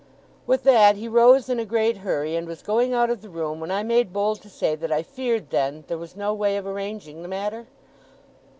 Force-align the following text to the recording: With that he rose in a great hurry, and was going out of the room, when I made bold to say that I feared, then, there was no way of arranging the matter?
With 0.47 0.63
that 0.63 0.95
he 0.95 1.07
rose 1.07 1.47
in 1.47 1.59
a 1.59 1.63
great 1.63 1.97
hurry, 1.97 2.35
and 2.35 2.47
was 2.47 2.63
going 2.63 2.91
out 2.91 3.11
of 3.11 3.21
the 3.21 3.29
room, 3.29 3.59
when 3.59 3.69
I 3.69 3.83
made 3.83 4.11
bold 4.11 4.41
to 4.41 4.49
say 4.49 4.73
that 4.73 4.91
I 4.91 5.03
feared, 5.03 5.51
then, 5.51 5.83
there 5.85 5.97
was 5.99 6.15
no 6.15 6.33
way 6.33 6.57
of 6.57 6.65
arranging 6.65 7.21
the 7.21 7.27
matter? 7.27 7.67